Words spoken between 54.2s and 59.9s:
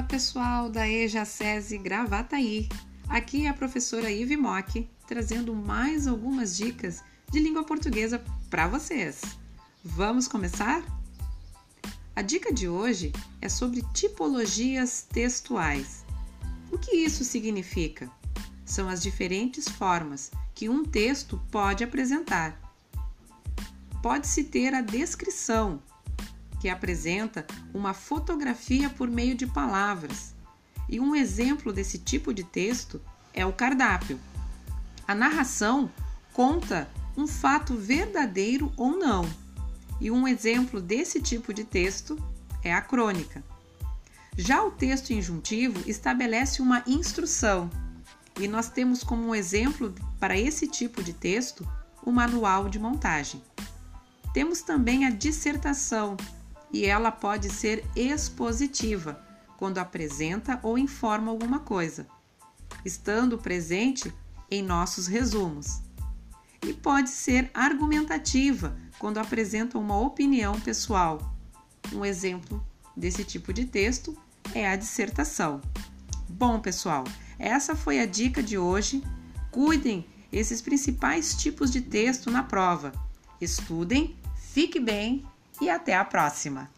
Temos também a dissertação, e ela pode ser expositiva, quando